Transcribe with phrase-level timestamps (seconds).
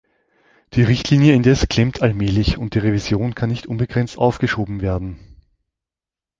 [0.73, 5.19] Die Richtlinie indes klemmt allmählich, und die Revision kann nicht unbegrenzt aufgeschoben werden.